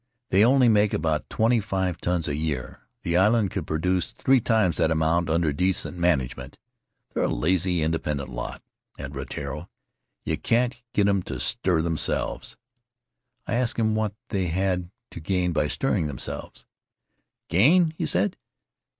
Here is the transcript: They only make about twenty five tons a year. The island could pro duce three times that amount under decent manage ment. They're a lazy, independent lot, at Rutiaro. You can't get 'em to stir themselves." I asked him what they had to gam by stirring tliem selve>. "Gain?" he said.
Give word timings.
They 0.31 0.43
only 0.43 0.67
make 0.67 0.95
about 0.95 1.29
twenty 1.29 1.59
five 1.59 2.01
tons 2.01 2.27
a 2.27 2.35
year. 2.35 2.79
The 3.03 3.15
island 3.17 3.51
could 3.51 3.67
pro 3.67 3.77
duce 3.77 4.11
three 4.13 4.41
times 4.41 4.77
that 4.77 4.89
amount 4.89 5.29
under 5.29 5.53
decent 5.53 5.95
manage 5.95 6.35
ment. 6.35 6.57
They're 7.13 7.21
a 7.21 7.27
lazy, 7.27 7.83
independent 7.83 8.29
lot, 8.31 8.63
at 8.97 9.11
Rutiaro. 9.13 9.69
You 10.23 10.37
can't 10.39 10.83
get 10.93 11.07
'em 11.07 11.21
to 11.21 11.39
stir 11.39 11.83
themselves." 11.83 12.57
I 13.45 13.53
asked 13.53 13.77
him 13.77 13.93
what 13.93 14.15
they 14.29 14.47
had 14.47 14.89
to 15.11 15.19
gam 15.19 15.53
by 15.53 15.67
stirring 15.67 16.07
tliem 16.07 16.19
selve>. 16.19 16.65
"Gain?" 17.47 17.93
he 17.95 18.07
said. 18.07 18.37